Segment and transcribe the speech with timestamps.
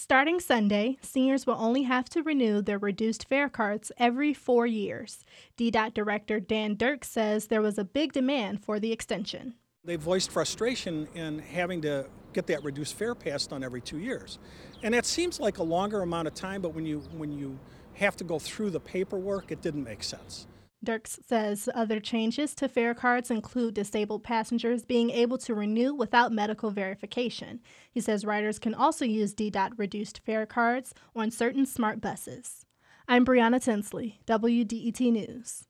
[0.00, 5.24] Starting Sunday, seniors will only have to renew their reduced fare cards every four years.
[5.56, 9.54] DDOT Director Dan Dirks says there was a big demand for the extension.
[9.84, 14.38] They voiced frustration in having to get that reduced fare pass done every two years.
[14.84, 17.58] And that seems like a longer amount of time, but when you, when you
[17.94, 20.46] have to go through the paperwork, it didn't make sense.
[20.88, 26.32] Dirks says other changes to fare cards include disabled passengers being able to renew without
[26.32, 27.60] medical verification.
[27.90, 32.64] He says riders can also use DDOT reduced fare cards on certain smart buses.
[33.06, 35.66] I'm Brianna Tinsley, WDET News.